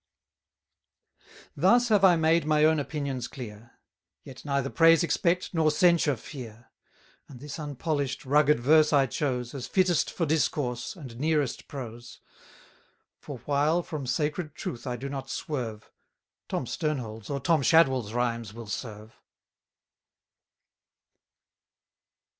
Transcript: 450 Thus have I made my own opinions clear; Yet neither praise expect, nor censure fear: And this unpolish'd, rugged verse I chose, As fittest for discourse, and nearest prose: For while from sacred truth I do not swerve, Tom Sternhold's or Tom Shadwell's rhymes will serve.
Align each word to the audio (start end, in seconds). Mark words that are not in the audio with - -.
450 1.53 1.61
Thus 1.61 1.89
have 1.89 2.03
I 2.03 2.15
made 2.15 2.43
my 2.45 2.65
own 2.65 2.79
opinions 2.79 3.27
clear; 3.27 3.73
Yet 4.23 4.43
neither 4.43 4.71
praise 4.71 5.03
expect, 5.03 5.53
nor 5.53 5.69
censure 5.69 6.15
fear: 6.15 6.71
And 7.29 7.39
this 7.39 7.59
unpolish'd, 7.59 8.25
rugged 8.25 8.59
verse 8.59 8.91
I 8.91 9.05
chose, 9.05 9.53
As 9.53 9.67
fittest 9.67 10.09
for 10.09 10.25
discourse, 10.25 10.95
and 10.95 11.19
nearest 11.19 11.67
prose: 11.67 12.19
For 13.19 13.41
while 13.45 13.83
from 13.83 14.07
sacred 14.07 14.55
truth 14.55 14.87
I 14.87 14.95
do 14.95 15.07
not 15.07 15.29
swerve, 15.29 15.91
Tom 16.49 16.65
Sternhold's 16.65 17.29
or 17.29 17.39
Tom 17.39 17.61
Shadwell's 17.61 18.11
rhymes 18.11 18.55
will 18.55 18.65
serve. 18.65 19.21